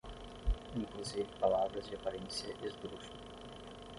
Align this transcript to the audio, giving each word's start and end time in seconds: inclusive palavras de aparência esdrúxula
inclusive 0.75 1.29
palavras 1.39 1.85
de 1.87 1.93
aparência 1.95 2.51
esdrúxula 2.65 3.19